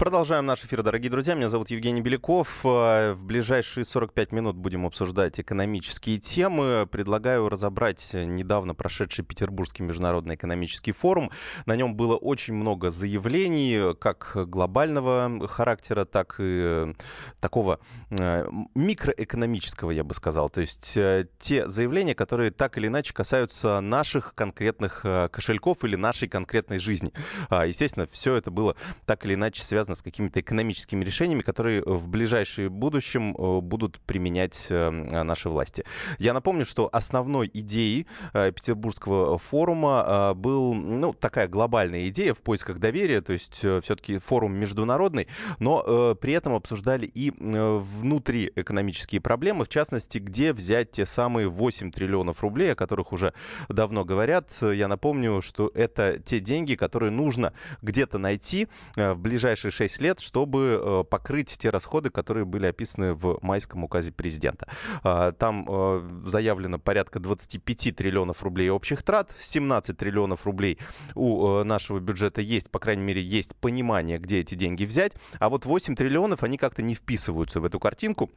[0.00, 1.34] Продолжаем наш эфир, дорогие друзья.
[1.34, 2.64] Меня зовут Евгений Беляков.
[2.64, 6.88] В ближайшие 45 минут будем обсуждать экономические темы.
[6.90, 11.30] Предлагаю разобрать недавно прошедший Петербургский международный экономический форум.
[11.66, 16.94] На нем было очень много заявлений, как глобального характера, так и
[17.40, 20.50] такого э, микроэкономического, я бы сказал.
[20.50, 25.96] То есть э, те заявления, которые так или иначе касаются наших конкретных э, кошельков или
[25.96, 27.12] нашей конкретной жизни.
[27.48, 32.08] А, естественно, все это было так или иначе связано с какими-то экономическими решениями, которые в
[32.08, 35.84] ближайшем будущем э, будут применять э, наши власти.
[36.18, 42.78] Я напомню, что основной идеей э, Петербургского форума был, ну, такая глобальная идея в поисках
[42.78, 47.30] доверия, то есть все-таки форум международный, но при этом обсуждали и
[48.00, 53.32] внутриэкономические проблемы, в частности, где взять те самые 8 триллионов рублей, о которых уже
[53.68, 54.50] давно говорят.
[54.60, 60.80] Я напомню, что это те деньги, которые нужно где-то найти в ближайшие 6 лет, чтобы
[60.82, 64.68] э, покрыть те расходы, которые были описаны в майском указе президента.
[65.02, 70.78] А, там э, заявлено порядка 25 триллионов рублей общих трат, 17 триллионов рублей
[71.14, 75.48] у э, нашего бюджета есть, по крайней мере, есть понимание, где эти деньги взять, а
[75.48, 78.30] вот 8 триллионов, они как-то не вписываются в эту картинку.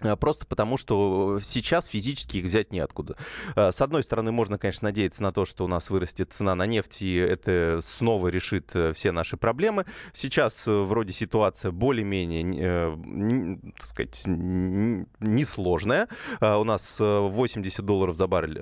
[0.00, 3.16] А, просто потому, что сейчас физически их взять неоткуда.
[3.54, 6.66] А, с одной стороны, можно, конечно, надеяться на то, что у нас вырастет цена на
[6.66, 9.86] нефть, и это снова решит э, все наши проблемы.
[10.12, 16.08] Сейчас э, вроде ситуация более-менее, э, так сказать, несложная.
[16.40, 18.54] А, у нас 80 долларов за баррель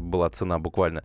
[0.00, 1.04] была цена буквально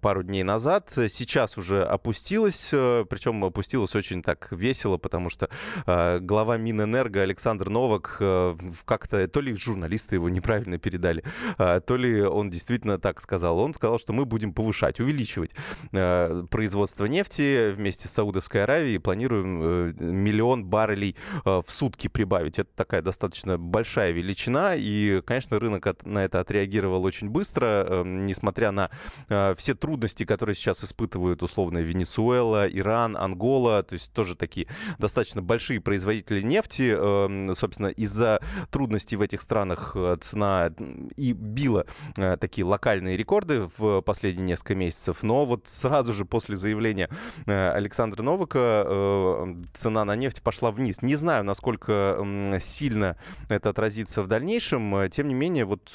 [0.00, 0.90] пару дней назад.
[0.94, 5.48] Сейчас уже опустилась, причем опустилась очень так весело, потому что
[5.86, 8.18] глава Минэнерго Александр Новак
[8.84, 11.24] как-то то ли журналисты его неправильно передали,
[11.58, 13.58] а, то ли он действительно так сказал.
[13.58, 15.52] Он сказал, что мы будем повышать, увеличивать
[15.92, 18.98] а, производство нефти вместе с Саудовской Аравией.
[18.98, 22.58] Планируем э, миллион баррелей а, в сутки прибавить.
[22.58, 24.74] Это такая достаточно большая величина.
[24.76, 28.90] И, конечно, рынок на это отреагировал очень быстро, несмотря на
[29.56, 33.82] все трудности, которые сейчас испытывают условно Венесуэла, Иран, Ангола.
[33.82, 34.68] То есть тоже такие
[34.98, 36.96] достаточно большие производители нефти.
[37.54, 40.70] Собственно, из-за трудностей в этих странах э, цена
[41.16, 41.86] и била
[42.16, 45.22] э, такие локальные рекорды в последние несколько месяцев.
[45.22, 47.08] Но вот сразу же после заявления
[47.46, 48.84] э, Александра Новака
[49.72, 51.02] цена на нефть пошла вниз.
[51.02, 52.18] Не знаю, насколько
[52.60, 53.16] сильно
[53.48, 55.08] это отразится в дальнейшем.
[55.10, 55.90] Тем не менее, вот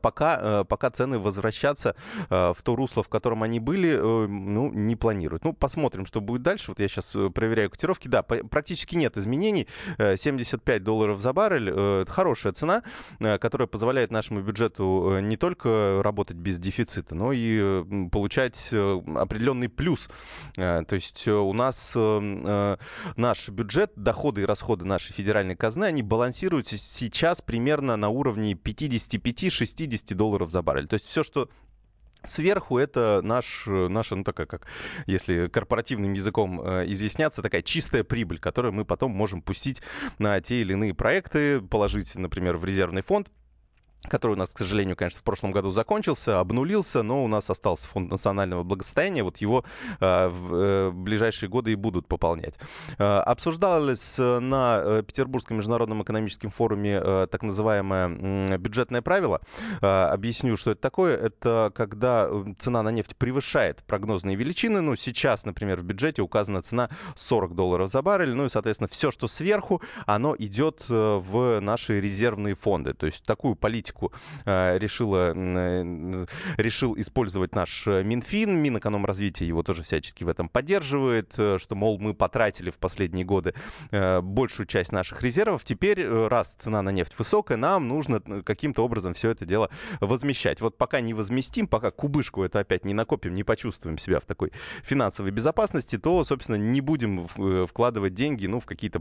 [0.00, 1.94] пока, э, пока цены возвращаться
[2.28, 5.44] э, в то русло, в котором они были, ну, не планируют.
[5.44, 6.70] Ну, посмотрим, что будет дальше.
[6.70, 8.08] Вот я сейчас проверяю котировки.
[8.08, 9.66] Да, практически нет изменений.
[9.98, 11.70] 75 долларов за баррель.
[11.70, 12.82] Это хорошая цена,
[13.18, 20.08] которая позволяет нашему бюджету не только работать без дефицита, но и получать определенный плюс.
[20.54, 21.96] То есть у нас
[23.16, 29.69] наш бюджет, доходы и расходы нашей федеральной казны, они балансируют сейчас примерно на уровне 55-60
[29.70, 30.86] 60 долларов за баррель.
[30.86, 31.48] То есть все, что
[32.22, 34.66] Сверху это наш, наша, ну такая, как
[35.06, 39.80] если корпоративным языком э, изъясняться, такая чистая прибыль, которую мы потом можем пустить
[40.18, 43.30] на те или иные проекты, положить, например, в резервный фонд,
[44.08, 47.86] который у нас, к сожалению, конечно, в прошлом году закончился, обнулился, но у нас остался
[47.86, 49.64] фонд национального благосостояния, вот его
[50.00, 52.58] э, в э, ближайшие годы и будут пополнять.
[52.98, 59.40] Э, обсуждалось на э, Петербургском международном экономическом форуме э, так называемое э, бюджетное правило.
[59.82, 61.16] Э, объясню, что это такое.
[61.16, 64.80] Это когда э, цена на нефть превышает прогнозные величины.
[64.80, 69.10] Ну, сейчас, например, в бюджете указана цена 40 долларов за баррель, ну и, соответственно, все,
[69.10, 72.94] что сверху, оно идет э, в наши резервные фонды.
[72.94, 74.12] То есть такую политику политику
[74.44, 78.56] э, решила, э, решил использовать наш э, Минфин.
[78.56, 83.54] Минэкономразвития его тоже всячески в этом поддерживает, что, мол, мы потратили в последние годы
[84.22, 85.64] большую часть наших резервов.
[85.64, 89.70] Теперь, раз цена на нефть высокая, нам нужно каким-то образом все это дело
[90.00, 90.60] возмещать.
[90.60, 94.52] Вот пока не возместим, пока кубышку это опять не накопим, не почувствуем себя в такой
[94.82, 97.26] финансовой безопасности, то, собственно, не будем
[97.66, 99.00] вкладывать деньги ну, в какие-то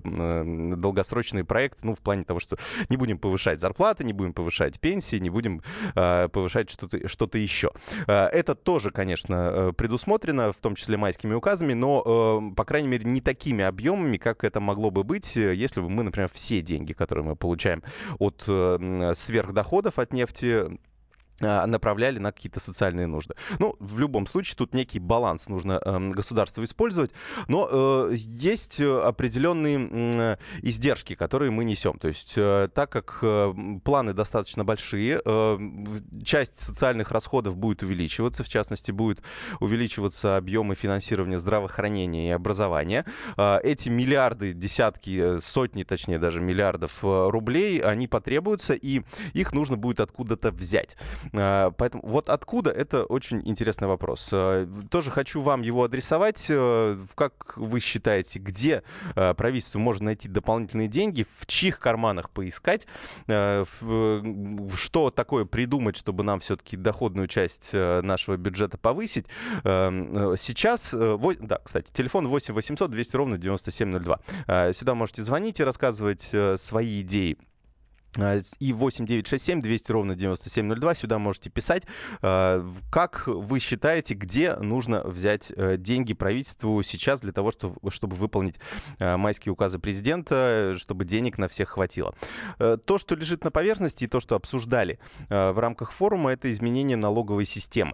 [0.76, 2.58] долгосрочные проекты, ну, в плане того, что
[2.90, 5.62] не будем повышать зарплаты, не будем повышать пенсии, не будем
[5.96, 7.72] э, повышать что-то что еще.
[8.08, 12.88] Э, это тоже, конечно, э, предусмотрено, в том числе майскими указами, но, э, по крайней
[12.88, 16.62] мере, не такими объемами, как это могло бы быть, э, если бы мы, например, все
[16.62, 17.84] деньги, которые мы получаем
[18.20, 20.72] от сверхдоходов от нефти, а,
[21.42, 23.36] направляли на какие-то социальные нужды.
[23.60, 27.12] Ну, в любом случае, тут некий баланс нужно э, государству использовать,
[27.48, 31.98] но э, есть определенные э, издержки, которые мы несем.
[32.00, 33.54] То есть, э, так как э,
[33.84, 35.58] планы достаточно большие, э,
[36.24, 39.22] часть социальных расходов будет увеличиваться, в частности, будет
[39.60, 43.06] увеличиваться объемы финансирования здравоохранения и образования.
[43.38, 49.02] Э, эти миллиарды, десятки, э, сотни, точнее, даже миллиардов э, рублей, они потребуются, и
[49.34, 50.98] их нужно будет откуда-то взять.
[51.34, 54.30] А, поэтому вот откуда это очень интересный вопрос.
[54.32, 56.48] А, тоже хочу вам его адресовать.
[56.50, 58.84] Э, как вы считаете, где
[59.16, 62.88] а, правительству можно найти дополнительные деньги, в чьих карманах поискать,
[63.26, 69.26] что такое придумать, чтобы нам все-таки доходную часть э, нашего бюджета повысить?
[69.64, 74.74] Сейчас, э, да, кстати, телефон 8 800 200 ровно 9702.
[74.74, 77.38] Сюда можете звонить и рассказывать свои идеи
[78.60, 80.96] и 8967 200 ровно 9702.
[80.96, 81.84] Сюда можете писать.
[82.22, 88.56] А, как вы считаете, где нужно взять э, деньги правительству сейчас для того, чтобы выполнить
[89.00, 92.16] а, майские указы президента, чтобы денег на всех хватило?
[92.58, 96.98] Э, то, что лежит на поверхности и то, что обсуждали в рамках форума, это изменение
[96.98, 97.94] налоговой системы.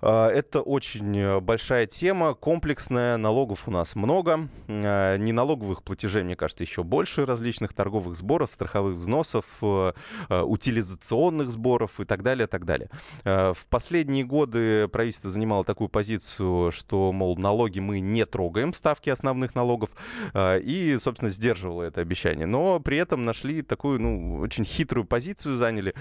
[0.00, 4.48] А, это очень э, большая тема, комплексная, налогов у нас много.
[4.68, 9.92] А, Неналоговых платежей, мне кажется, еще больше, различных торговых сборов, страховых взносов, э,
[10.28, 12.90] э, утилизационных сборов и так далее, так далее.
[13.24, 19.54] В последние годы правительство занимало такую позицию, что, мол, налоги мы не трогаем, ставки основных
[19.54, 19.90] налогов,
[20.36, 22.46] и, собственно, сдерживало это обещание.
[22.46, 25.94] Но при этом нашли такую, ну, очень хитрую позицию, заняли,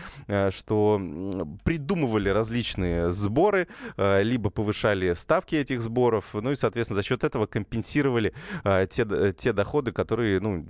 [0.50, 1.02] что
[1.64, 3.68] придумывали различные сборы,
[3.98, 9.34] либо повышали ставки этих сборов, ну и, соответственно, за счет этого компенсировали э, те, э,
[9.36, 10.66] те доходы, которые ну,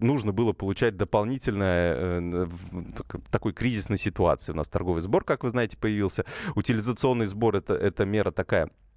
[0.00, 4.52] нужно было получать дополнительно в такой кризисной ситуации.
[4.52, 6.24] У нас торговый сбор, как вы знаете, появился.
[6.54, 8.89] Утилизационный сбор это, это мера такая Э,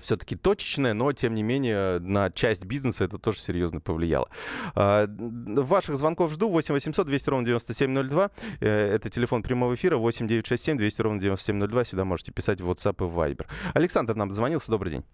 [0.00, 4.28] все-таки точечная, но тем не менее на часть бизнеса это тоже серьезно повлияло.
[4.76, 8.30] Э, ваших звонков жду 8 800 200 ровно 9702.
[8.60, 11.84] Э, это телефон прямого эфира 8 967 200 ровно 9702.
[11.84, 13.46] Сюда можете писать в WhatsApp и Viber.
[13.74, 14.70] Александр нам звонился.
[14.70, 15.04] Добрый день.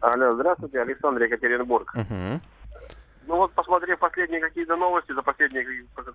[0.00, 1.94] Алло, здравствуйте, Александр Екатеринбург.
[1.94, 2.40] Угу.
[3.26, 5.66] Ну вот, посмотрев последние какие-то новости за последнее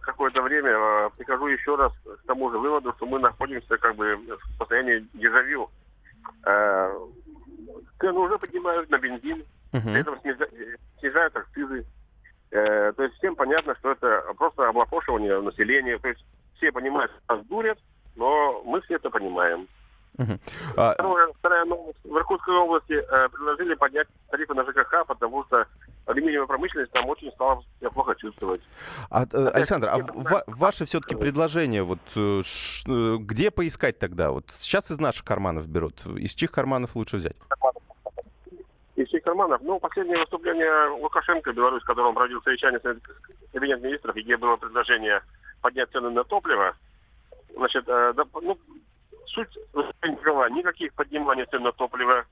[0.01, 4.57] какое-то время, прихожу еще раз к тому же выводу, что мы находимся как бы в
[4.59, 5.69] состоянии дежавю
[8.00, 9.83] цены уже поднимают на бензин, uh-huh.
[9.83, 10.19] при этом
[11.00, 11.86] снижают акцизы.
[12.51, 15.98] Э, то есть всем понятно, что это просто облапошивание населения.
[16.00, 16.25] То есть
[16.57, 17.77] все понимают, что нас дурят,
[18.16, 19.68] но мы все это понимаем.
[20.18, 20.39] Uh-huh.
[20.75, 20.94] А...
[20.94, 22.00] Второе, вторая новость.
[22.04, 25.68] В Иркутской области э, предложили поднять тарифы на ЖКХ, потому что
[26.09, 28.61] алюминиевая промышленность там очень стала себя плохо чувствовать.
[29.09, 34.31] А, э, Александр, а ва- ваше все-таки предложение, вот э, ш, э, где поискать тогда?
[34.31, 36.06] Вот сейчас из наших карманов берут.
[36.17, 37.35] Из чьих карманов лучше взять?
[38.95, 39.61] Из чьих карманов?
[39.61, 42.79] Ну, последнее выступление Лукашенко, Беларусь, в котором проводил совещание
[43.53, 45.21] кабинет министров, где было предложение
[45.62, 46.75] поднять цены на топливо.
[47.55, 48.57] Значит, ну,
[49.27, 49.57] суть
[50.50, 52.25] никаких подниманий цен на топливо,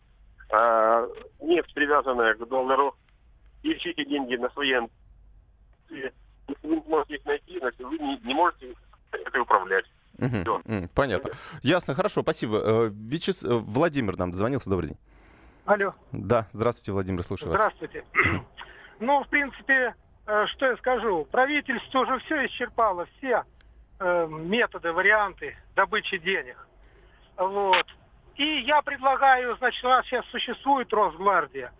[0.49, 1.07] э,
[1.41, 2.95] нефть привязанная к доллару,
[3.73, 4.73] ищите деньги на свои
[6.47, 8.73] если вы не можете их найти, значит, вы не, не можете
[9.11, 9.85] это управлять.
[10.17, 11.31] Угу, угу, понятно.
[11.61, 12.57] Ясно, хорошо, спасибо.
[12.57, 13.43] Э, Вячес...
[13.43, 14.97] Э, Владимир нам дозвонился, добрый день.
[15.65, 15.93] Алло.
[16.11, 17.59] Да, здравствуйте, Владимир, слушаю вас.
[17.59, 18.03] Здравствуйте.
[18.99, 19.93] Ну, в принципе,
[20.25, 23.43] э, что я скажу, правительство уже все исчерпало, все
[23.99, 26.57] методы, варианты добычи денег.
[27.35, 27.85] Вот.
[28.35, 31.71] И я предлагаю, значит, у нас сейчас существует Росгвардия,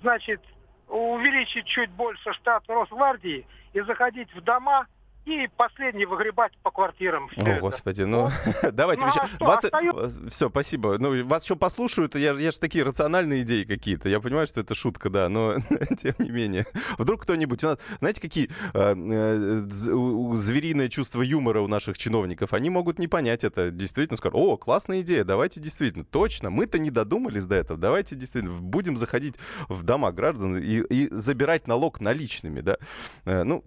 [0.00, 0.40] значит,
[0.88, 4.86] увеличить чуть больше штат Росгвардии и заходить в дома
[5.28, 7.28] и последний выгребать по квартирам.
[7.36, 7.60] О, это.
[7.60, 8.30] господи, ну,
[8.62, 8.72] вот.
[8.74, 9.06] давайте.
[9.06, 9.64] Ну, а вас...
[9.64, 10.28] остается...
[10.30, 10.96] Все, спасибо.
[10.98, 14.08] Ну, вас еще послушают, я, я же такие рациональные идеи какие-то.
[14.08, 15.56] Я понимаю, что это шутка, да, но
[15.98, 16.66] тем не менее.
[16.96, 17.62] Вдруг кто-нибудь...
[17.64, 22.52] У нас, знаете, какие э, э, звериное чувство юмора у наших чиновников?
[22.52, 23.70] Они могут не понять это.
[23.70, 26.04] Действительно скажут, о, классная идея, давайте действительно.
[26.04, 27.78] Точно, мы-то не додумались до этого.
[27.78, 29.34] Давайте действительно будем заходить
[29.68, 32.78] в дома граждан и, и забирать налог наличными, да.
[33.24, 33.64] Э, ну,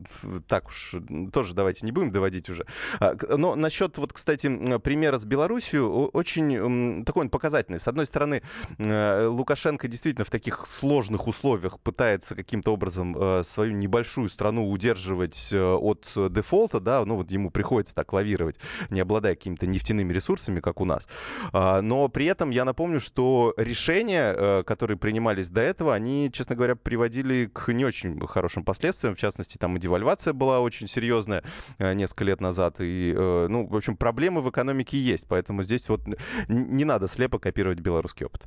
[0.47, 0.95] так уж,
[1.31, 2.65] тоже тоже давайте не будем доводить уже.
[2.99, 7.79] А, но насчет, вот, кстати, примера с Белоруссией, очень такой он показательный.
[7.79, 8.41] С одной стороны,
[8.77, 15.49] э, Лукашенко действительно в таких сложных условиях пытается каким-то образом э, свою небольшую страну удерживать
[15.51, 20.59] э, от дефолта, да, ну вот ему приходится так лавировать, не обладая какими-то нефтяными ресурсами,
[20.59, 21.07] как у нас.
[21.53, 26.75] А, но при этом я напомню, что решения, которые принимались до этого, они, честно говоря,
[26.75, 29.15] приводили к не очень хорошим последствиям.
[29.15, 31.40] В частности, там и девальвация была очень серьезная.
[31.77, 32.75] Буквально несколько лет назад.
[32.79, 36.01] И, ну, в общем, проблемы в экономике есть, поэтому здесь вот
[36.47, 38.43] не надо слепо копировать белорусский опыт.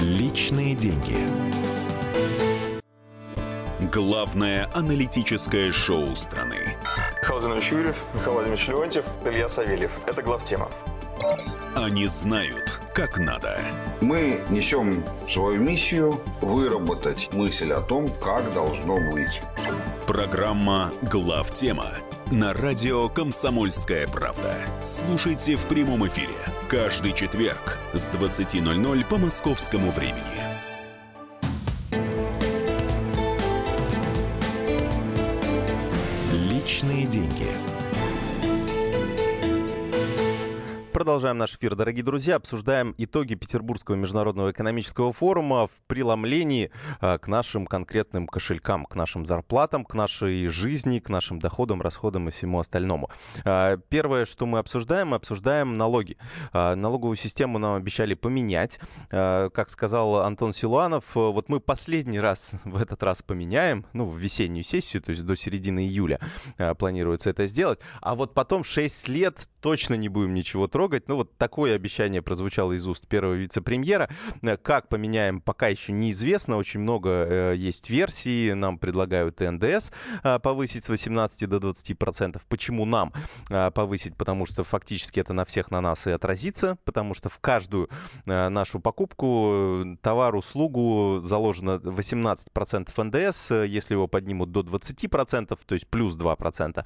[0.00, 1.16] Личные деньги.
[3.92, 6.76] Главное аналитическое шоу страны.
[7.22, 9.90] Михаил Зинович Юрьев, Михаил Владимирович Леонтьев, Илья Савельев.
[10.06, 10.68] Это главтема.
[11.74, 13.58] Они знают, как надо.
[14.00, 19.42] Мы несем свою миссию выработать мысль о том, как должно быть.
[20.10, 21.92] Программа «Главтема»
[22.32, 24.56] на радио «Комсомольская правда».
[24.82, 26.34] Слушайте в прямом эфире
[26.68, 30.24] каждый четверг с 20.00 по московскому времени.
[36.32, 37.69] Личные деньги.
[41.00, 42.36] Продолжаем наш эфир, дорогие друзья.
[42.36, 49.24] Обсуждаем итоги Петербургского международного экономического форума в преломлении а, к нашим конкретным кошелькам, к нашим
[49.24, 53.08] зарплатам, к нашей жизни, к нашим доходам, расходам и всему остальному.
[53.46, 56.18] А, первое, что мы обсуждаем, мы обсуждаем налоги.
[56.52, 58.78] А, налоговую систему нам обещали поменять.
[59.08, 64.64] Как сказал Антон Силуанов, вот мы последний раз в этот раз поменяем, ну, в весеннюю
[64.64, 66.20] сессию, то есть до середины июля
[66.78, 67.80] планируется это сделать.
[68.02, 71.08] А вот потом 6 лет точно не будем ничего трогать трогать.
[71.08, 74.10] Ну, вот такое обещание прозвучало из уст первого вице-премьера.
[74.42, 76.56] Э, как поменяем, пока еще неизвестно.
[76.56, 78.54] Очень много э, есть версий.
[78.54, 79.92] Нам предлагают НДС
[80.24, 82.46] э, повысить с 18 до 20 процентов.
[82.46, 83.12] Почему нам
[83.74, 84.16] повысить?
[84.16, 86.76] Потому что фактически это на всех на нас и отразится.
[86.84, 87.88] Потому что в каждую
[88.24, 93.50] нашу покупку, товар, услугу заложено 18 процентов НДС.
[93.50, 96.84] Если его поднимут до 20 процентов, то есть плюс 2 процента,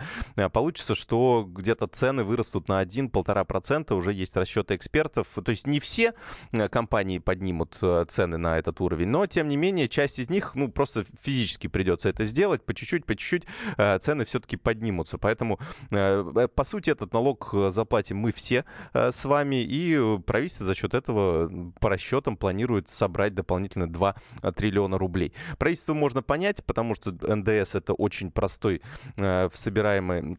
[0.52, 5.28] получится, что где-то цены вырастут на 1-1,5 процента уже есть расчеты экспертов.
[5.44, 6.14] То есть не все
[6.52, 10.54] э, компании поднимут э, цены на этот уровень, но тем не менее часть из них,
[10.54, 13.44] ну, просто физически придется это сделать, по чуть-чуть, по чуть-чуть
[13.76, 15.18] э, цены все-таки поднимутся.
[15.18, 15.58] Поэтому,
[15.90, 21.88] по сути, этот налог заплатим мы все с вами, и правительство за счет этого по
[21.88, 24.14] расчетам планирует собрать дополнительно 2
[24.56, 25.32] триллиона рублей.
[25.58, 28.82] Правительство можно понять, потому что НДС это очень простой
[29.16, 30.38] собираемый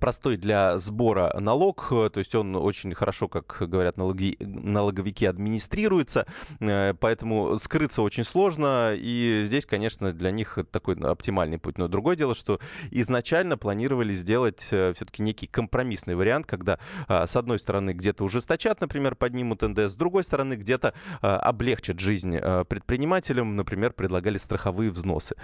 [0.00, 6.26] простой для сбора налог, э, то есть он очень хорошо, как говорят налоги, налоговики, администрируется,
[6.58, 11.78] э, поэтому скрыться очень сложно, и здесь, конечно, для них такой оптимальный путь.
[11.78, 12.58] Но другое дело, что
[12.90, 19.62] изначально планировали сделать все-таки некий компромиссный вариант, когда с одной стороны где-то ужесточат, например, поднимут
[19.62, 22.36] НДС, с другой стороны где-то облегчат жизнь
[22.68, 25.36] предпринимателям, например, предлагали страховые взносы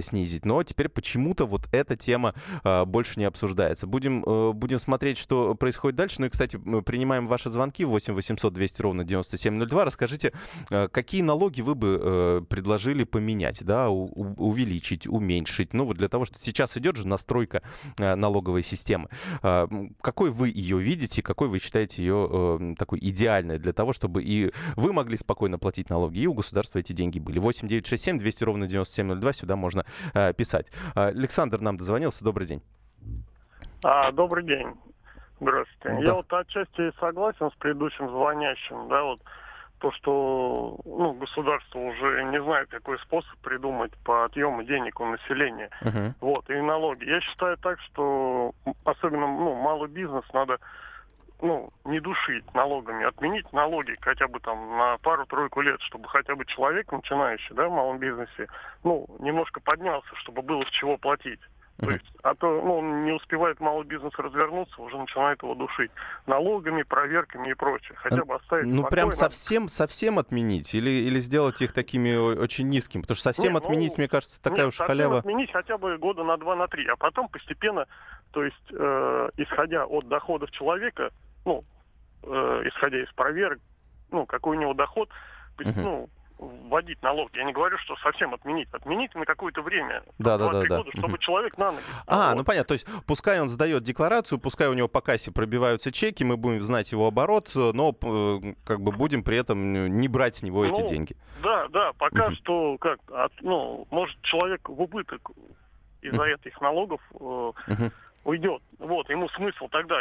[0.00, 0.44] снизить.
[0.44, 2.34] Но теперь почему-то вот эта тема
[2.86, 3.86] больше не обсуждается обсуждается.
[3.86, 6.16] Будем, э, будем смотреть, что происходит дальше.
[6.20, 9.84] Ну и, кстати, принимаем ваши звонки 8 800 200 ровно 9702.
[9.84, 10.32] Расскажите,
[10.70, 15.74] э, какие налоги вы бы э, предложили поменять, да, увеличить, уменьшить?
[15.74, 17.62] Ну вот для того, что сейчас идет же настройка
[17.98, 19.08] налоговой системы.
[19.40, 24.92] Какой вы ее видите, какой вы считаете ее такой идеальной для того, чтобы и вы
[24.92, 27.38] могли спокойно платить налоги, и у государства эти деньги были?
[27.38, 29.84] 8 967 200 ровно 9702, сюда можно
[30.36, 30.66] писать.
[30.94, 32.62] Александр нам дозвонился, добрый день.
[33.84, 34.74] А, добрый день.
[35.40, 35.98] Здравствуйте.
[35.98, 36.04] Да.
[36.04, 39.20] Я вот отчасти согласен с предыдущим звонящим, да, вот
[39.78, 45.70] то, что ну, государство уже не знает, какой способ придумать по отъему денег у населения.
[45.82, 46.12] Uh-huh.
[46.20, 47.04] Вот, и налоги.
[47.04, 48.52] Я считаю так, что
[48.84, 50.58] особенно ну, малый бизнес надо
[51.40, 56.44] ну, не душить налогами, отменить налоги хотя бы там на пару-тройку лет, чтобы хотя бы
[56.46, 58.48] человек, начинающий, да, в малом бизнесе,
[58.82, 61.40] ну, немножко поднялся, чтобы было с чего платить.
[61.80, 65.92] То есть, а то ну, он не успевает малый бизнес развернуться, уже начинает его душить
[66.26, 67.96] налогами, проверками и прочее.
[68.00, 68.90] Хотя бы оставить Ну, спокойно.
[68.90, 73.02] прям совсем, совсем отменить или, или сделать их такими очень низкими?
[73.02, 75.18] Потому что совсем нет, отменить, ну, мне кажется, такая нет, уж халява.
[75.18, 77.86] отменить хотя бы года на два, на три, а потом постепенно,
[78.32, 81.10] то есть, э, исходя от доходов человека,
[81.44, 81.64] ну,
[82.24, 83.60] э, исходя из проверок,
[84.10, 85.10] ну, какой у него доход,
[85.58, 87.30] ну, вводить налог.
[87.34, 88.68] Я не говорю, что совсем отменить.
[88.72, 90.02] Отменить на какое-то время.
[90.18, 90.76] Да, да, да, да.
[90.78, 91.18] Года, чтобы угу.
[91.18, 91.82] человек на ноги.
[92.06, 92.38] А, вот.
[92.38, 92.68] ну понятно.
[92.68, 96.60] То есть пускай он сдает декларацию, пускай у него по кассе пробиваются чеки, мы будем
[96.62, 100.70] знать его оборот, но э, как бы будем при этом не брать с него ну,
[100.70, 101.16] эти деньги.
[101.42, 101.92] Да, да.
[101.98, 102.34] Пока угу.
[102.36, 105.30] что как, от, ну, может человек в убыток
[106.02, 106.30] из-за угу.
[106.30, 107.00] этих налогов.
[107.14, 107.92] Э, угу
[108.28, 108.62] уйдет.
[108.78, 109.96] Вот, ему смысл тогда.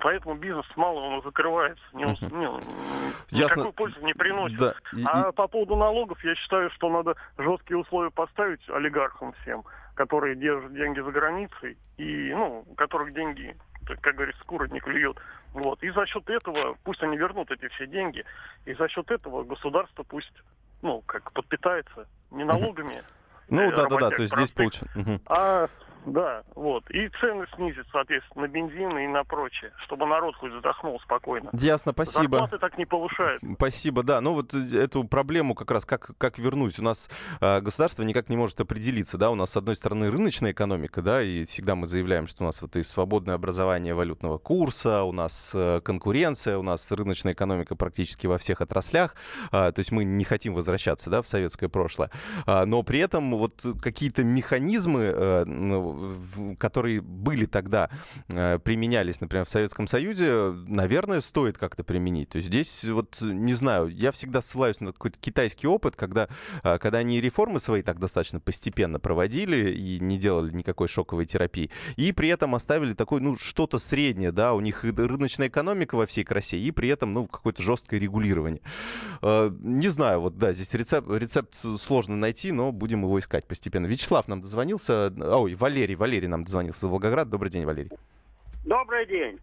[0.00, 1.82] Поэтому бизнес мало он закрывается.
[1.94, 2.44] Не, не,
[3.30, 3.60] Ясно.
[3.60, 4.58] Никакой пользы не приносит.
[4.58, 4.74] Да.
[4.92, 5.32] И, а и...
[5.32, 11.00] по поводу налогов, я считаю, что надо жесткие условия поставить олигархам всем, которые держат деньги
[11.00, 13.56] за границей, и, ну, у которых деньги,
[14.02, 15.16] как говорится, курот не клюет.
[15.54, 15.82] Вот.
[15.82, 18.24] И за счет этого, пусть они вернут эти все деньги,
[18.66, 20.32] и за счет этого государство пусть,
[20.82, 23.02] ну, как подпитается не налогами,
[23.48, 25.20] Ну да, да, да, то есть здесь получается.
[25.28, 25.68] А
[26.06, 26.88] да, вот.
[26.90, 31.50] И цены снизят, соответственно, на бензин и на прочее, чтобы народ хоть задохнул спокойно.
[31.52, 32.38] Ясно, спасибо.
[32.38, 33.42] Зарплаты так не повышают.
[33.56, 34.20] Спасибо, да.
[34.20, 36.78] Ну вот э, эту проблему как раз как, как вернуть.
[36.78, 37.08] У нас
[37.40, 39.30] э, государство никак не может определиться, да.
[39.30, 42.60] У нас, с одной стороны, рыночная экономика, да, и всегда мы заявляем, что у нас
[42.60, 48.26] вот и свободное образование валютного курса, у нас э, конкуренция, у нас рыночная экономика практически
[48.26, 49.14] во всех отраслях.
[49.52, 52.10] Э, то есть мы не хотим возвращаться, да, в советское прошлое.
[52.46, 55.44] Э, но при этом вот какие-то механизмы э,
[56.58, 57.90] которые были тогда,
[58.28, 62.30] э, применялись, например, в Советском Союзе, наверное, стоит как-то применить.
[62.30, 66.28] То есть здесь вот, не знаю, я всегда ссылаюсь на какой-то китайский опыт, когда,
[66.62, 71.70] э, когда они реформы свои так достаточно постепенно проводили и не делали никакой шоковой терапии,
[71.96, 76.24] и при этом оставили такое, ну, что-то среднее, да, у них рыночная экономика во всей
[76.24, 78.62] красе, и при этом, ну, какое-то жесткое регулирование.
[79.22, 83.86] Э, не знаю, вот, да, здесь рецепт, рецепт сложно найти, но будем его искать постепенно.
[83.86, 85.96] Вячеслав нам дозвонился, ой, Валерий Валерий.
[85.96, 87.30] Валерий нам дозвонился из Волгограда.
[87.30, 87.90] Добрый день, Валерий.
[88.64, 89.38] Добрый день.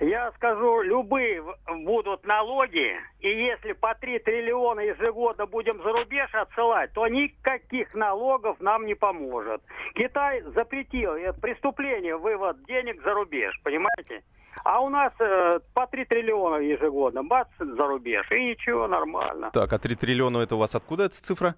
[0.00, 1.44] Я скажу, любые
[1.84, 8.56] будут налоги, и если по 3 триллиона ежегодно будем за рубеж отсылать, то никаких налогов
[8.60, 9.60] нам не поможет.
[9.94, 14.22] Китай запретил, это преступление, вывод денег за рубеж, понимаете?
[14.64, 19.50] А у нас э, по 3 триллиона ежегодно, бац, за рубеж, и ничего, нормально.
[19.52, 21.56] Так, а 3 триллиона это у вас откуда эта цифра?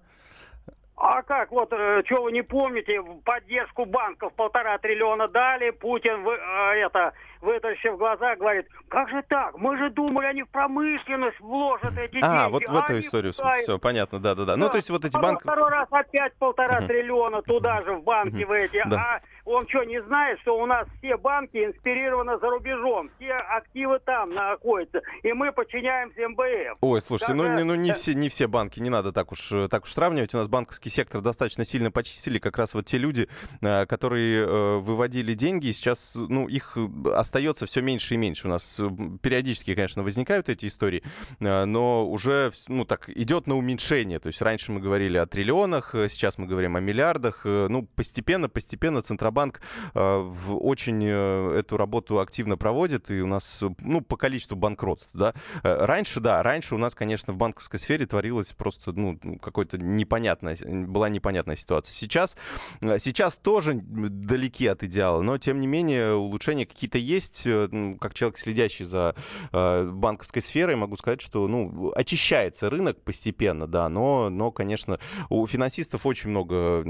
[1.05, 6.35] А как, вот, э, что вы не помните, поддержку банков полтора триллиона дали, Путин, вы,
[6.35, 9.57] э, это, вытащив глаза, говорит, как же так?
[9.57, 12.25] Мы же думали, они в промышленность вложат эти деньги.
[12.25, 13.63] А, вот в эту историю пытаются...
[13.63, 14.55] все, понятно, да-да-да.
[14.55, 15.43] Ну, то есть вот эти банки...
[15.43, 16.87] Второй раз опять полтора uh-huh.
[16.87, 18.45] триллиона туда же, в банки uh-huh.
[18.45, 18.81] в эти.
[18.87, 18.97] Да.
[18.97, 23.99] А он что, не знает, что у нас все банки инспирированы за рубежом, все активы
[23.99, 26.77] там находятся, и мы подчиняемся МБФ.
[26.79, 27.65] Ой, слушайте, Даже...
[27.65, 30.33] ну, ну не, все, не все банки, не надо так уж, так уж сравнивать.
[30.33, 33.27] У нас банковский сектор достаточно сильно почистили, как раз вот те люди,
[33.61, 36.77] э, которые э, выводили деньги, сейчас, ну, их
[37.13, 38.47] остается все меньше и меньше.
[38.47, 38.89] У нас э,
[39.21, 41.03] периодически, конечно, возникают эти истории,
[41.39, 44.19] но уже, ну, так, идет на уменьшение.
[44.19, 47.41] То есть раньше мы говорили о триллионах, сейчас мы говорим о миллиардах.
[47.43, 49.61] Ну, постепенно, постепенно Центробанк
[49.93, 55.33] очень эту работу активно проводит, и у нас, ну, по количеству банкротств, да.
[55.63, 61.09] Раньше, да, раньше у нас, конечно, в банковской сфере творилось просто, ну, какое-то непонятное, была
[61.09, 61.93] непонятная ситуация.
[61.93, 62.35] Сейчас,
[62.81, 67.43] э, сейчас тоже далеки от идеала, но тем не менее улучшения какие-то есть.
[67.45, 69.15] Э, как человек, следящий за
[69.51, 75.45] э, банковской сферой, могу сказать, что ну, очищается рынок постепенно, да, но, но, конечно, у
[75.47, 76.83] финансистов очень много...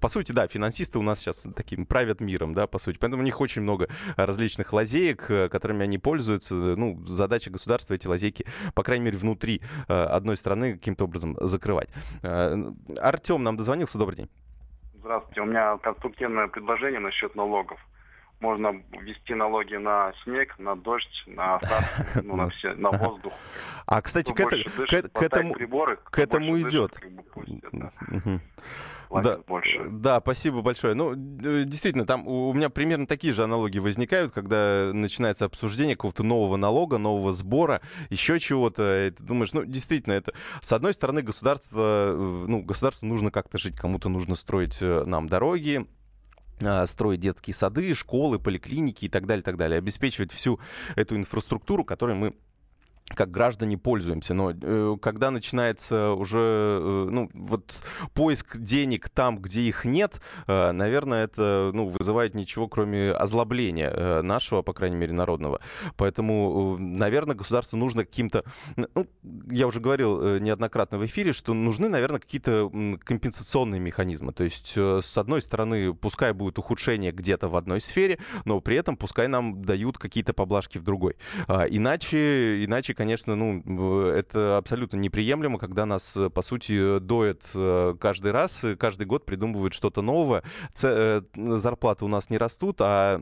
[0.00, 2.98] По сути, да, финансисты у нас сейчас таким правят миром, да, по сути.
[2.98, 6.54] Поэтому у них очень много различных лазеек, которыми они пользуются.
[6.54, 11.90] Ну, задача государства эти лазейки, по крайней мере, внутри одной страны каким-то образом закрывать.
[13.00, 13.98] Артем нам дозвонился.
[13.98, 14.30] Добрый день.
[14.94, 15.40] Здравствуйте.
[15.40, 17.78] У меня конструктивное предложение насчет налогов.
[18.40, 23.32] Можно ввести налоги на снег, на дождь, на осадки, ну, на, все, на воздух.
[23.86, 26.92] А, кстати, к, это, дышит, к, к этому, приборы, к этому идет.
[26.92, 27.92] Дышит, как бы, пусть, да
[29.10, 29.86] да, больше.
[29.90, 30.94] Да, спасибо большое.
[30.94, 36.56] Ну, действительно, там у меня примерно такие же аналогии возникают, когда начинается обсуждение какого-то нового
[36.56, 39.12] налога, нового сбора, еще чего-то.
[39.16, 42.14] Ты думаешь, ну, действительно, это, с одной стороны, государство,
[42.46, 45.86] ну, государству нужно как-то жить, кому-то нужно строить э, нам дороги,
[46.60, 50.58] а, строить детские сады, школы, поликлиники и так далее, так далее, обеспечивать всю
[50.96, 52.34] эту инфраструктуру, которой мы
[53.14, 54.34] как граждане пользуемся.
[54.34, 57.82] Но э, когда начинается уже э, ну, вот
[58.14, 64.22] поиск денег там, где их нет, э, наверное, это ну, вызывает ничего, кроме озлобления э,
[64.22, 65.60] нашего, по крайней мере, народного.
[65.96, 68.44] Поэтому, э, наверное, государству нужно каким-то...
[68.76, 69.06] Ну,
[69.50, 72.70] я уже говорил э, неоднократно в эфире, что нужны, наверное, какие-то
[73.04, 74.32] компенсационные механизмы.
[74.32, 78.76] То есть, э, с одной стороны, пускай будет ухудшение где-то в одной сфере, но при
[78.76, 81.16] этом пускай нам дают какие-то поблажки в другой.
[81.46, 87.94] А, иначе, иначе конечно, ну, это абсолютно неприемлемо, когда нас, э, по сути, доят э,
[88.00, 90.42] каждый раз, каждый год придумывают что-то новое.
[90.74, 93.20] Ц- э, зарплаты у нас не растут, а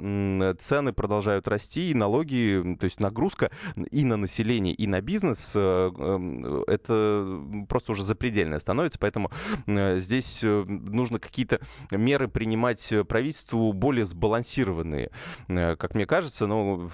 [0.59, 3.51] цены продолжают расти, и налоги, то есть нагрузка
[3.91, 9.31] и на население, и на бизнес, это просто уже запредельное становится, поэтому
[9.67, 11.61] здесь нужно какие-то
[11.91, 15.11] меры принимать правительству более сбалансированные,
[15.49, 16.47] как мне кажется.
[16.47, 16.89] Но,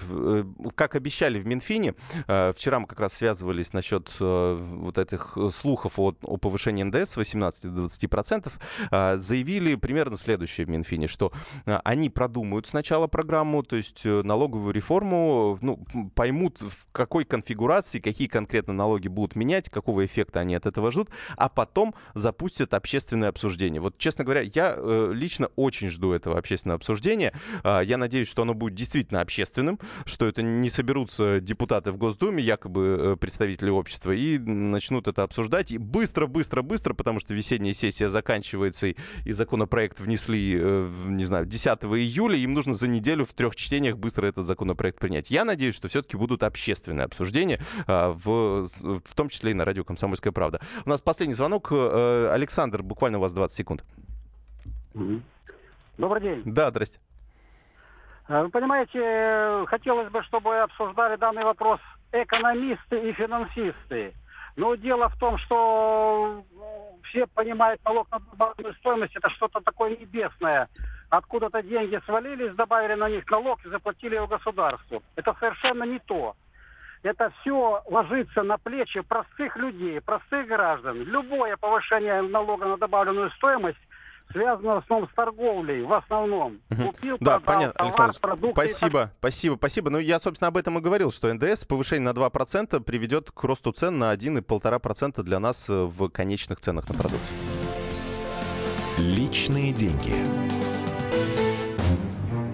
[0.75, 1.95] как обещали в Минфине,
[2.27, 7.11] вчера вчера мы как раз связывались насчет э, вот этих слухов о, о повышении НДС
[7.11, 8.59] с 18 до 20 процентов,
[8.89, 11.31] э, заявили примерно следующее в Минфине, что
[11.67, 17.99] э, они продумают сначала программу, то есть э, налоговую реформу, ну, поймут в какой конфигурации,
[17.99, 23.29] какие конкретно налоги будут менять, какого эффекта они от этого ждут, а потом запустят общественное
[23.29, 23.81] обсуждение.
[23.81, 27.33] Вот, честно говоря, я э, лично очень жду этого общественного обсуждения.
[27.63, 32.41] Э, я надеюсь, что оно будет действительно общественным, что это не соберутся депутаты в Госдуме,
[32.63, 35.71] якобы э, представители общества, и начнут это обсуждать.
[35.71, 38.95] И быстро, быстро, быстро, потому что весенняя сессия заканчивается, и,
[39.25, 43.97] и законопроект внесли, э, не знаю, 10 июля, им нужно за неделю в трех чтениях
[43.97, 45.29] быстро этот законопроект принять.
[45.29, 49.83] Я надеюсь, что все-таки будут общественные обсуждения, э, в, в том числе и на радио
[49.83, 50.61] «Комсомольская правда».
[50.85, 51.69] У нас последний звонок.
[51.71, 53.83] Э, Александр, буквально у вас 20 секунд.
[55.97, 56.41] Добрый день.
[56.45, 56.99] Да, здрасте.
[58.29, 61.79] Вы понимаете, хотелось бы, чтобы обсуждали данный вопрос
[62.13, 64.13] экономисты и финансисты.
[64.55, 66.43] Но дело в том, что
[67.09, 70.69] все понимают, налог на добавленную стоимость это что-то такое небесное.
[71.09, 75.01] Откуда-то деньги свалились, добавили на них налог и заплатили его государству.
[75.15, 76.35] Это совершенно не то.
[77.01, 81.03] Это все ложится на плечи простых людей, простых граждан.
[81.03, 83.79] Любое повышение налога на добавленную стоимость
[84.33, 86.59] связано в основном с торговлей, в основном.
[86.69, 88.51] Купил, да, продал, понятно, товар, Александр, продукты.
[88.53, 89.89] Спасибо, спасибо, спасибо.
[89.89, 93.71] Ну, я, собственно, об этом и говорил, что НДС повышение на 2% приведет к росту
[93.71, 97.37] цен на 1,5% для нас э, в конечных ценах на продукцию.
[98.97, 100.42] Личные деньги.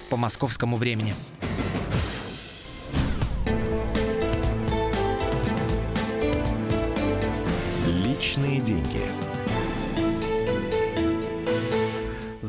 [0.00, 1.14] по московскому времени.
[7.86, 9.21] Личные деньги.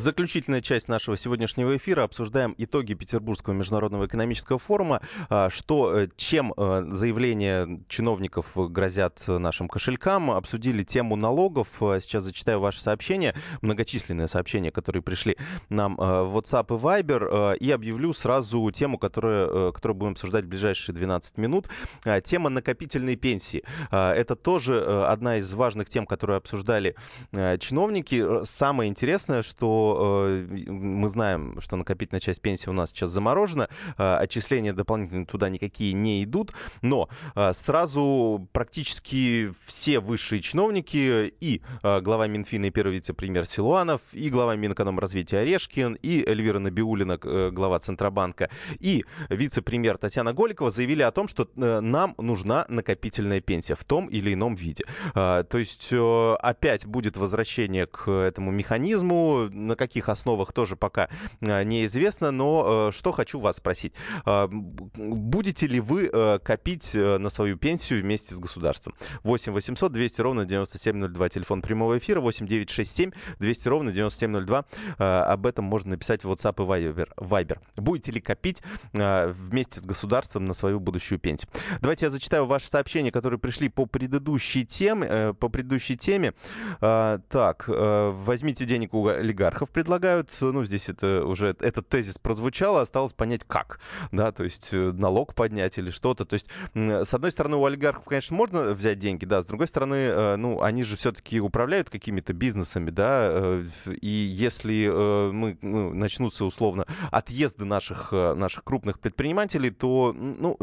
[0.03, 2.03] Заключительная часть нашего сегодняшнего эфира.
[2.03, 4.99] Обсуждаем итоги Петербургского международного экономического форума.
[5.29, 10.31] А, что, э, чем э, заявления чиновников грозят нашим кошелькам.
[10.31, 11.81] Обсудили тему налогов.
[11.81, 13.33] А, сейчас зачитаю ваши сообщения.
[13.61, 15.37] Многочисленные сообщения, которые пришли
[15.69, 17.57] нам э, в WhatsApp и Viber.
[17.59, 21.69] И объявлю сразу тему, которую, которую будем обсуждать в ближайшие 12 минут.
[22.03, 23.63] А, тема накопительной пенсии.
[23.89, 26.97] Это тоже одна из важных тем, которые обсуждали
[27.31, 28.43] чиновники.
[28.43, 34.15] Самое интересное, что Э, мы знаем, что накопительная часть пенсии у нас сейчас заморожена, э,
[34.15, 42.27] отчисления дополнительные туда никакие не идут, но э, сразу практически все высшие чиновники и глава
[42.27, 49.05] Минфина и первый вице-премьер Силуанов, и глава Минэкономразвития Орешкин, и Эльвира Набиулина, глава Центробанка, и
[49.29, 54.55] вице-премьер Татьяна Голикова заявили о том, что нам нужна накопительная пенсия в том или ином
[54.55, 54.83] виде.
[55.13, 59.49] То есть опять будет возвращение к этому механизму,
[59.83, 61.09] каких основах тоже пока
[61.41, 63.93] э, неизвестно, но э, что хочу вас спросить.
[64.25, 66.09] Э, будете ли вы
[66.43, 68.95] копить на свою пенсию вместе с государством?
[69.23, 74.65] 8 800 200 ровно 9702, телефон прямого эфира, 8 967 200 ровно 9702.
[74.97, 76.93] Об этом можно написать в WhatsApp и.
[77.17, 77.59] Viber.
[77.75, 78.61] Будете ли копить
[78.93, 81.49] вместе с государством на свою будущую пенсию?
[81.81, 85.33] Давайте я зачитаю ваши сообщения, которые пришли по предыдущей теме.
[85.33, 86.33] По предыдущей теме.
[86.79, 93.41] Так, возьмите денег у олигархов, предлагают, ну, здесь это уже, этот тезис прозвучал, осталось понять,
[93.45, 93.79] как,
[94.11, 98.05] да, то есть э, налог поднять или что-то, то есть, с одной стороны, у олигархов,
[98.05, 102.33] конечно, можно взять деньги, да, с другой стороны, э, ну, они же все-таки управляют какими-то
[102.33, 103.65] бизнесами, да, э,
[104.01, 104.87] и если
[105.31, 110.57] мы, ну, начнутся, условно, отъезды наших, наших крупных предпринимателей, то, ну,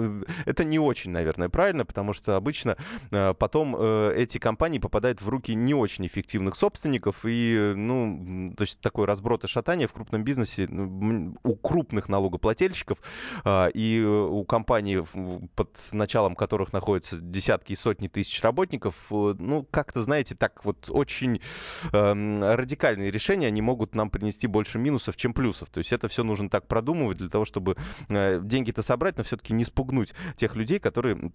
[0.46, 2.76] это не очень, наверное, правильно, потому что обычно
[3.10, 8.99] потом эти компании попадают в руки не очень эффективных собственников, и, ну, то есть такой
[9.00, 12.98] такое разброд и шатание в крупном бизнесе ну, у крупных налогоплательщиков
[13.44, 14.98] а, и у компаний,
[15.54, 20.90] под началом которых находятся десятки и сотни тысяч работников, э, ну, как-то, знаете, так вот
[20.90, 21.40] очень
[21.92, 25.70] эм, радикальные решения, они могут нам принести больше минусов, чем плюсов.
[25.70, 27.76] То есть это все нужно так продумывать для того, чтобы
[28.08, 31.32] э, деньги-то собрать, но все-таки не спугнуть тех людей, которые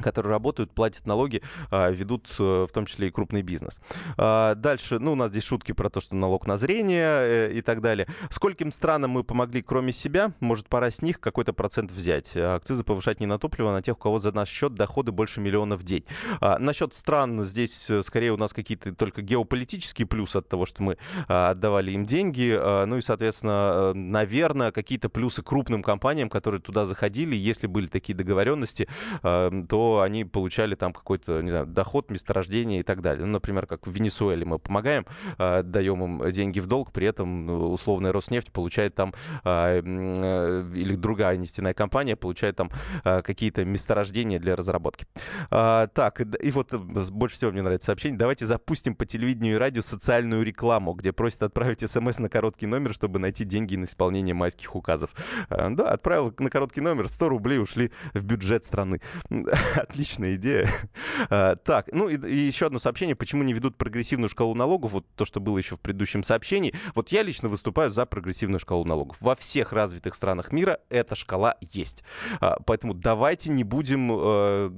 [0.00, 3.80] которые работают, платят налоги, а, ведут э, в том числе и крупный бизнес.
[4.16, 7.62] А, дальше, ну, у нас здесь шутки про то, что налог на зрение э, и
[7.62, 8.06] так далее.
[8.30, 10.32] Скольким странам мы помогли, кроме себя?
[10.40, 12.36] Может, пора с них какой-то процент взять?
[12.36, 15.40] Акцизы повышать не на топливо, а на тех, у кого за наш счет доходы больше
[15.40, 16.04] миллиона в день.
[16.40, 20.82] А, насчет стран, здесь э, скорее у нас какие-то только геополитические плюсы от того, что
[20.82, 20.96] мы
[21.28, 22.58] отдавали им деньги.
[22.86, 27.36] Ну и, соответственно, наверное, какие-то плюсы крупным компаниям, которые туда заходили.
[27.36, 28.88] Если были такие договоренности,
[29.22, 33.26] то они получали там какой-то, не знаю, доход, месторождение и так далее.
[33.26, 35.06] Ну, например, как в Венесуэле мы помогаем,
[35.38, 39.12] э, даем им деньги в долг, при этом ну, условная Роснефть получает там,
[39.44, 42.70] э, э, или другая нефтяная компания получает там
[43.04, 45.06] э, какие-то месторождения для разработки.
[45.50, 48.18] Э, так, и вот больше всего мне нравится сообщение.
[48.18, 52.94] Давайте запустим по телевидению и радио социальную рекламу, где просят отправить смс на короткий номер,
[52.94, 55.10] чтобы найти деньги на исполнение майских указов.
[55.48, 59.00] Э, да, отправил на короткий номер, 100 рублей ушли в бюджет страны.
[59.76, 60.70] Отличная идея.
[61.28, 63.14] А, так, ну и, еще одно сообщение.
[63.14, 64.92] Почему не ведут прогрессивную шкалу налогов?
[64.92, 66.74] Вот то, что было еще в предыдущем сообщении.
[66.94, 69.18] Вот я лично выступаю за прогрессивную шкалу налогов.
[69.20, 72.02] Во всех развитых странах мира эта шкала есть.
[72.40, 74.68] А, поэтому давайте не будем, э,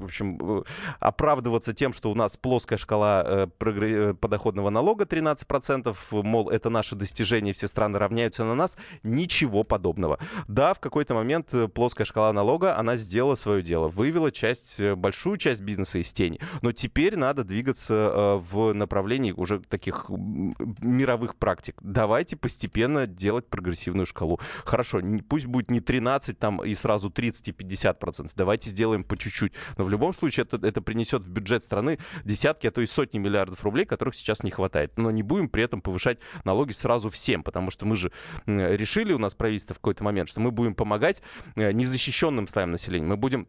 [0.00, 0.62] в общем, э,
[1.00, 7.54] оправдываться тем, что у нас плоская шкала э, подоходного налога 13%, мол, это наше достижение,
[7.54, 8.76] все страны равняются на нас.
[9.02, 10.18] Ничего подобного.
[10.46, 15.36] Да, в какой-то момент плоская шкала налога, она сделала свое дело, вывела часть, э, большую
[15.36, 16.40] часть бизнеса из тени.
[16.62, 21.76] Но теперь надо двигаться э, в направлении уже таких мировых практик.
[21.80, 24.40] Давайте постепенно делать прогрессивную шкалу.
[24.64, 28.36] Хорошо, пусть будет не 13 там и сразу 30 и 50 процентов.
[28.36, 29.52] Давайте сделаем по чуть-чуть.
[29.76, 33.18] Но в любом случае это, это принесет в бюджет страны десятки, а то и сотни
[33.18, 34.98] миллиардов рублей, которых сейчас не хватает.
[34.98, 38.12] Но не будем при этом повышать налоги сразу всем, потому что мы же
[38.46, 41.22] решили, у нас правительство в какой-то момент, что мы будем помогать
[41.56, 43.06] э, незащищенным слоям населения.
[43.06, 43.46] Мы будем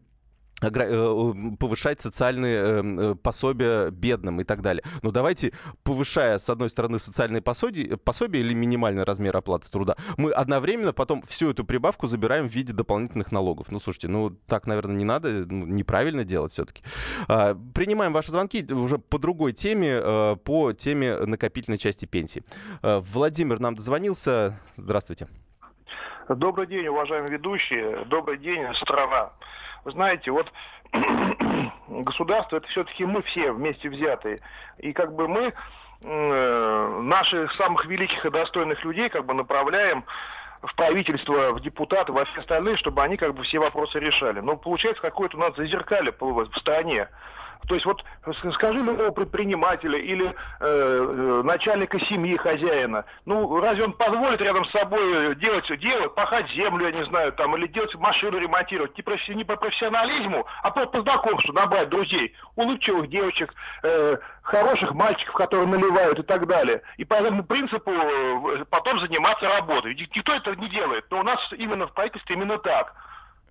[0.70, 4.82] повышать социальные эм, э, пособия бедным и так далее.
[5.02, 10.30] Но давайте, повышая, с одной стороны, социальные пособия, пособия или минимальный размер оплаты труда, мы
[10.30, 13.70] одновременно потом всю эту прибавку забираем в виде дополнительных налогов.
[13.70, 16.82] Ну, слушайте, ну, так, наверное, не надо, ну, неправильно делать все-таки.
[17.28, 22.44] А, принимаем ваши звонки уже по другой теме, э, по теме накопительной части пенсии.
[22.82, 24.58] Владимир нам дозвонился.
[24.76, 25.28] Здравствуйте.
[26.28, 28.04] Добрый день, уважаемые ведущие.
[28.06, 29.32] Добрый день, страна.
[29.84, 30.52] Вы знаете, вот
[31.88, 34.40] государство это все-таки мы все вместе взятые.
[34.78, 35.52] И как бы мы
[36.02, 40.04] э, наших самых великих и достойных людей как бы направляем
[40.62, 44.40] в правительство, в депутаты, во все остальные, чтобы они как бы все вопросы решали.
[44.40, 47.08] Но получается какое-то у нас зазеркалье в стране.
[47.68, 48.02] То есть вот
[48.54, 54.70] скажи любого предпринимателя или э, э, начальника семьи, хозяина, ну разве он позволит рядом с
[54.72, 59.44] собой делать, делать, пахать землю, я не знаю, там, или делать машину ремонтировать, не, не
[59.44, 66.18] по профессионализму, а по, по знакомству набрать друзей, улыбчивых девочек, э, хороших мальчиков, которые наливают
[66.18, 66.82] и так далее.
[66.96, 69.94] И по этому принципу э, потом заниматься работой.
[69.94, 72.94] Никто этого не делает, но у нас именно в правительстве именно так.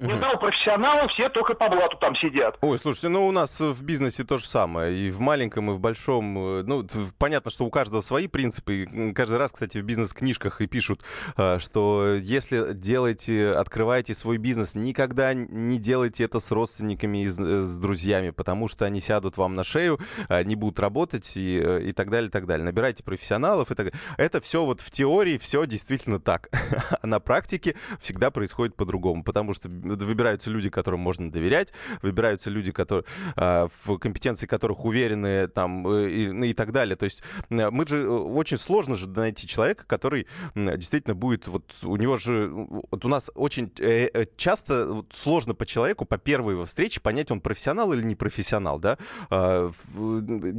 [0.02, 2.58] Ни одного профессионала, все только по блату там сидят.
[2.62, 4.96] Ой, слушайте, ну у нас в бизнесе то же самое.
[4.98, 6.38] И в маленьком, и в большом.
[6.38, 6.88] Э, ну,
[7.20, 8.84] понятно, что у каждого свои принципы.
[8.84, 11.02] И каждый раз, кстати, в бизнес-книжках и пишут,
[11.38, 17.78] э, что если делаете, открываете свой бизнес, никогда не делайте это с родственниками и с
[17.78, 22.10] друзьями, потому что они сядут вам на шею, не будут работать и, э, и так
[22.10, 22.66] далее, и так далее.
[22.66, 24.00] Набирайте профессионалов и так далее.
[24.18, 26.50] Это все вот в теории, все действительно так.
[27.02, 32.72] А на практике всегда происходит по-другому, потому что выбираются люди, которым можно доверять, выбираются люди,
[32.72, 36.96] которые, а, в компетенции которых уверены там э, и, ну, и так далее.
[36.96, 41.96] То есть мы же, э, очень сложно же найти человека, который действительно будет, вот у
[41.96, 47.02] него же, вот у нас очень э, часто сложно по человеку, по первой его встрече
[47.02, 48.98] понять, он профессионал или не профессионал, да.
[49.30, 49.72] А,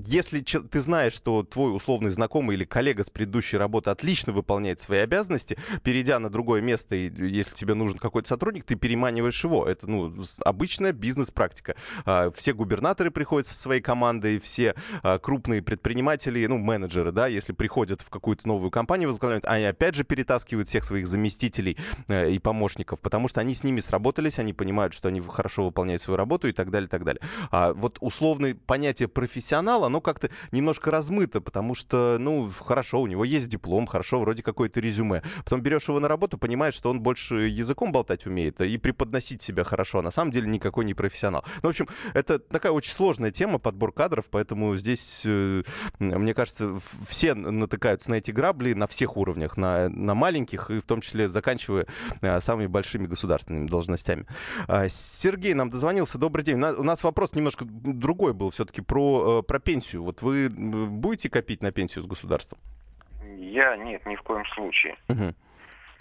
[0.06, 5.00] если ты знаешь, что твой условный знакомый или коллега с предыдущей работы отлично выполняет свои
[5.00, 9.66] обязанности, перейдя на другое место, и если тебе нужен какой-то сотрудник, ты переманиваешь обманываешь его.
[9.66, 11.76] Это, ну, обычная бизнес-практика.
[12.04, 17.52] А, все губернаторы приходят со своей командой, все а, крупные предприниматели, ну, менеджеры, да, если
[17.52, 21.76] приходят в какую-то новую компанию, возглавляют, они опять же перетаскивают всех своих заместителей
[22.08, 26.02] э, и помощников, потому что они с ними сработались, они понимают, что они хорошо выполняют
[26.02, 27.20] свою работу и так далее, и так далее.
[27.50, 33.24] А вот условное понятие профессионала, оно как-то немножко размыто, потому что, ну, хорошо, у него
[33.24, 35.22] есть диплом, хорошо, вроде какое-то резюме.
[35.44, 39.42] Потом берешь его на работу, понимаешь, что он больше языком болтать умеет и преподавать преподносить
[39.42, 41.44] себя хорошо, а на самом деле никакой не профессионал.
[41.62, 45.62] Ну, в общем, это такая очень сложная тема, подбор кадров, поэтому здесь, э,
[45.98, 46.76] мне кажется,
[47.08, 51.28] все натыкаются на эти грабли на всех уровнях, на, на маленьких и в том числе
[51.28, 51.86] заканчивая
[52.20, 54.26] э, самыми большими государственными должностями.
[54.68, 56.18] А, Сергей нам дозвонился.
[56.18, 56.62] Добрый день.
[56.62, 60.04] У нас вопрос немножко другой был все-таки про, э, про пенсию.
[60.04, 62.60] Вот вы будете копить на пенсию с государством?
[63.36, 64.96] Я нет, ни в коем случае.
[65.08, 65.34] Угу.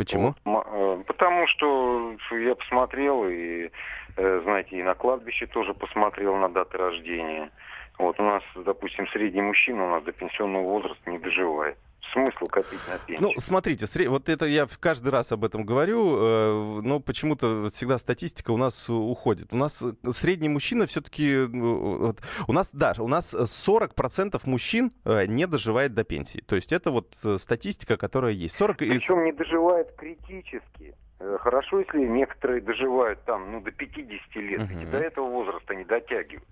[0.02, 0.34] Почему?
[0.46, 3.70] Вот, э, потому что я посмотрел и,
[4.18, 7.52] э, знаете, и на кладбище тоже посмотрел на даты рождения.
[8.00, 11.78] Вот у нас, допустим, средний мужчина у нас до пенсионного возраста не доживает
[12.14, 13.22] смысл копить на пенсию?
[13.22, 14.08] Ну, смотрите, сред...
[14.08, 18.90] вот это я каждый раз об этом говорю, э, но почему-то всегда статистика у нас
[18.90, 19.54] уходит.
[19.54, 21.46] У нас средний мужчина все-таки...
[21.46, 26.42] Вот, у нас, да, у нас 40% мужчин э, не доживает до пенсии.
[26.42, 28.56] То есть это вот статистика, которая есть.
[28.56, 28.78] 40...
[28.78, 30.96] Причем не доживает критически.
[31.22, 34.84] Э, хорошо, если некоторые доживают там, ну, до 50 лет, uh-huh.
[34.84, 36.48] и до этого возраста не дотягивают.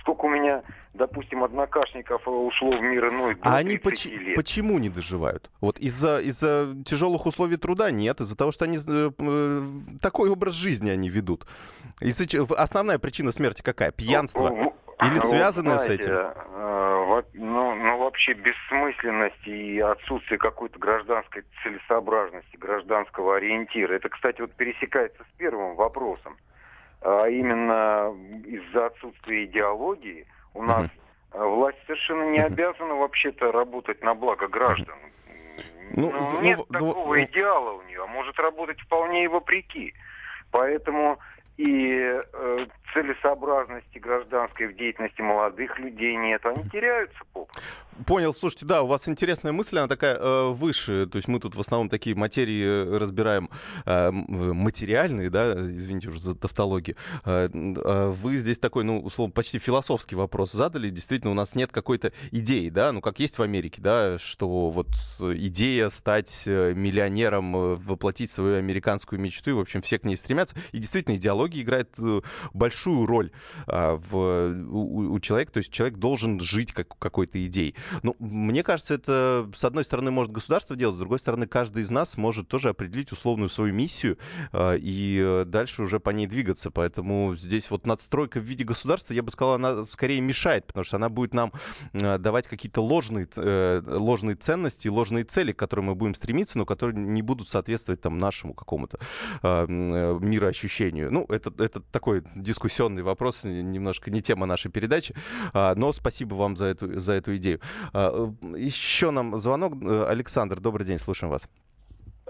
[0.00, 0.62] Сколько у меня,
[0.94, 4.34] допустим, однокашников ушло в мир иной А они поч- лет.
[4.34, 5.50] почему не доживают?
[5.60, 9.62] Вот из-за из-за тяжелых условий труда нет, из-за того, что они э, э
[10.00, 11.46] такой образ жизни они ведут.
[12.00, 12.24] Из-за,
[12.56, 13.92] основная причина смерти какая?
[13.92, 14.48] Пьянство?
[14.48, 14.74] Ну,
[15.06, 16.14] Или связанное вот, знаете, с этим?
[16.14, 23.94] Э, ну, ну, вообще бессмысленность и отсутствие какой-то гражданской целесообразности, гражданского ориентира.
[23.94, 26.36] Это, кстати, вот пересекается с первым вопросом
[27.04, 28.14] а именно
[28.46, 30.88] из-за отсутствия идеологии у нас
[31.32, 31.54] uh-huh.
[31.56, 34.96] власть совершенно не обязана вообще-то работать на благо граждан.
[35.94, 39.94] Ну, ну, нет ну, такого ну, идеала у нее, а может работать вполне и вопреки.
[40.50, 41.18] Поэтому
[41.56, 47.60] и э, целесообразности гражданской в деятельности молодых людей нет, они теряются попросту.
[48.06, 51.54] Понял, слушайте, да, у вас интересная мысль, она такая э, выше, то есть мы тут
[51.54, 53.50] в основном такие материи э, разбираем
[53.84, 56.96] э, материальные, да, извините уже за тавтологию.
[57.24, 61.70] Э, э, вы здесь такой, ну, условно, почти философский вопрос задали, действительно, у нас нет
[61.70, 64.88] какой-то идеи, да, ну, как есть в Америке, да, что вот
[65.20, 70.16] идея стать э, миллионером, э, воплотить свою американскую мечту, и, в общем, все к ней
[70.16, 71.94] стремятся, и действительно идеология играет
[72.54, 73.30] большую роль
[73.66, 74.16] э, в,
[74.70, 77.74] у, у человека, то есть человек должен жить как, какой-то идеей.
[78.02, 81.90] Ну, мне кажется, это, с одной стороны, может государство делать, с другой стороны, каждый из
[81.90, 84.18] нас может тоже определить условную свою миссию
[84.52, 86.70] э, и дальше уже по ней двигаться.
[86.70, 90.96] Поэтому здесь вот надстройка в виде государства, я бы сказал, она скорее мешает, потому что
[90.96, 91.52] она будет нам
[91.92, 96.66] э, давать какие-то ложные, э, ложные ценности ложные цели, к которым мы будем стремиться, но
[96.66, 98.98] которые не будут соответствовать там нашему какому-то
[99.42, 101.12] э, мироощущению.
[101.12, 102.22] Ну, это, это такой
[102.72, 105.14] дискуссионный вопрос, немножко не тема нашей передачи,
[105.52, 107.60] э, но спасибо вам за эту, за эту идею.
[107.92, 109.74] А, еще нам звонок.
[109.82, 111.48] Э, Александр, добрый день, слушаем вас.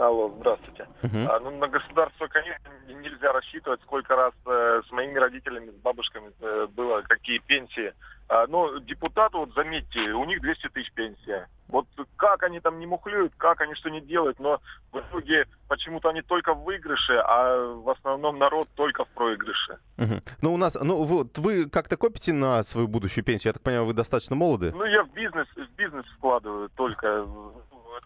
[0.02, 0.88] Алло, здравствуйте.
[1.02, 1.26] Uh-huh.
[1.28, 6.32] А, ну, на государство, конечно, нельзя рассчитывать, сколько раз э, с моими родителями, с бабушками
[6.40, 7.94] э, было, какие пенсии.
[8.28, 11.46] А, но депутаты, вот заметьте, у них 200 тысяч пенсия.
[11.68, 11.86] Вот
[12.16, 14.60] как они там не мухлюют, как они что не делают, но
[14.90, 19.78] в итоге почему-то они только в выигрыше, а в основном народ только в проигрыше.
[19.98, 20.14] Угу.
[20.42, 23.50] Ну, у нас, ну, вот вы как-то копите на свою будущую пенсию?
[23.50, 24.72] Я так понимаю, вы достаточно молоды?
[24.74, 27.24] Ну, я в бизнес, в бизнес вкладываю только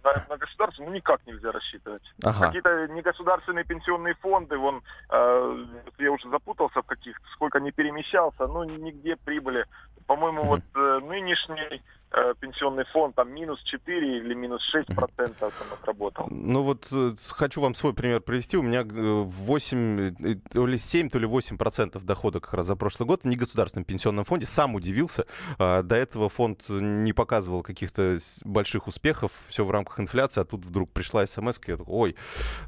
[0.05, 2.03] на, на государство ну, никак нельзя рассчитывать.
[2.25, 2.47] Ага.
[2.47, 5.67] Какие-то негосударственные пенсионные фонды, вон, э,
[5.99, 9.67] я уже запутался в каких, сколько не перемещался, ну, нигде прибыли.
[10.07, 10.47] По-моему, mm-hmm.
[10.47, 16.27] вот э, нынешний э, пенсионный фонд там минус 4 или минус 6 процентов он отработал.
[16.31, 18.57] Ну вот э, хочу вам свой пример привести.
[18.57, 22.77] У меня 8, э, то ли 7, то ли 8 процентов дохода как раз за
[22.77, 24.47] прошлый год в негосударственном пенсионном фонде.
[24.47, 25.27] Сам удивился.
[25.59, 29.33] А, до этого фонд не показывал каких-то больших успехов.
[29.49, 32.17] Все в рамках инфляции, а тут вдруг пришла смс я такой, ой,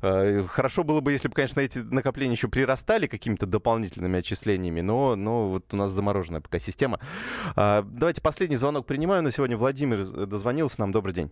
[0.03, 5.17] э, хорошо было бы, если бы, конечно, эти накопления еще прирастали какими-то дополнительными отчислениями, но,
[5.17, 7.01] но вот у нас замороженная пока система.
[7.57, 9.57] А, давайте последний звонок принимаю на сегодня.
[9.57, 10.93] Владимир дозвонился нам.
[10.93, 11.31] Добрый день.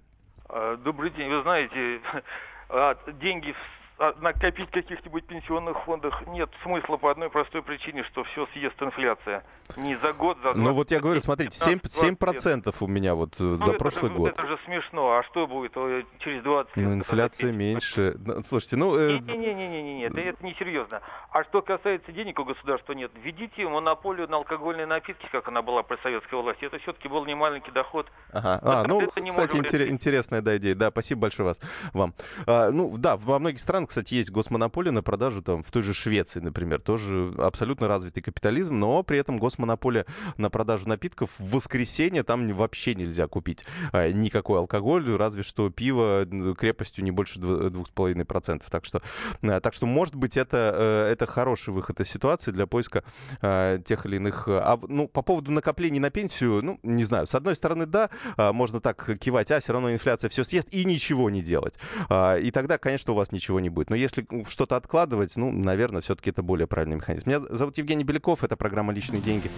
[0.48, 1.28] А, добрый день.
[1.30, 2.00] Вы знаете,
[2.68, 3.75] а, деньги в
[4.20, 9.42] накопить в каких-нибудь пенсионных фондах нет смысла по одной простой причине, что все съест инфляция.
[9.76, 10.62] Не за год, за два.
[10.62, 14.16] Ну вот я говорю, смотрите, 7%, 7% у меня вот э, ну, за прошлый же,
[14.16, 14.28] год.
[14.30, 15.16] Это же смешно.
[15.16, 16.87] А что будет э, через 20 лет?
[16.87, 18.14] Ну, инфляция меньше.
[18.18, 18.96] Ну, слушайте, ну...
[18.96, 21.00] Э, Не-не-не, это, это не серьезно.
[21.30, 25.82] А что касается денег у государства нет, введите монополию на алкогольные напитки, как она была
[25.82, 26.64] при советской власти.
[26.64, 28.06] Это все-таки был немаленький доход.
[28.32, 28.61] Ага.
[28.62, 30.74] А, ну, кстати, интерес, интересная да, идея.
[30.74, 31.61] Да, спасибо большое вас,
[31.92, 32.14] вам.
[32.46, 35.94] А, ну, да, во многих странах кстати, есть госмонополия на продажу там в той же
[35.94, 42.22] Швеции, например, тоже абсолютно развитый капитализм, но при этом госмонополия на продажу напитков в воскресенье
[42.22, 46.27] там вообще нельзя купить а, никакой алкоголь, разве что пиво
[46.59, 48.62] крепостью не больше 2,5%.
[48.70, 49.03] Так что,
[49.42, 53.05] а, так что может быть, это, э, это хороший выход из ситуации для поиска
[53.40, 54.44] а, тех или иных...
[54.49, 58.81] А, ну, по поводу накоплений на пенсию, ну, не знаю, с одной стороны, да, можно
[58.81, 61.79] так кивать, а все равно инфляция все съест, и ничего не делать.
[62.11, 63.90] И тогда, конечно, у вас ничего не будет.
[63.90, 67.28] Но если что-то откладывать, ну, наверное, все-таки это более правильный механизм.
[67.28, 69.50] Меня зовут Евгений Беляков, это программа «Личные деньги».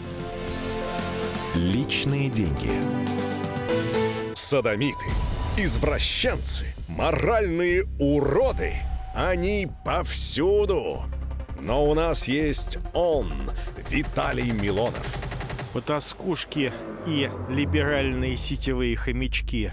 [1.54, 2.70] Личные деньги.
[4.34, 5.06] Садомиты,
[5.56, 8.74] извращенцы, моральные уроды.
[9.14, 11.04] Они повсюду.
[11.60, 13.32] Но у нас есть он,
[13.88, 15.16] Виталий Милонов.
[15.72, 16.72] Потаскушки
[17.06, 19.72] и либеральные сетевые хомячки.